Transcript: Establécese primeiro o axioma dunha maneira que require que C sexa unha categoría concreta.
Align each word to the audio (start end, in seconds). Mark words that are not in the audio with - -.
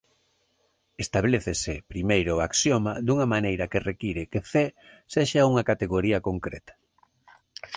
Establécese 1.03 1.73
primeiro 1.91 2.31
o 2.35 2.41
axioma 2.49 2.93
dunha 3.05 3.27
maneira 3.33 3.69
que 3.71 3.85
require 3.89 4.29
que 4.31 4.41
C 4.51 4.53
sexa 5.13 5.47
unha 5.51 5.67
categoría 5.69 6.17
concreta. 6.27 6.73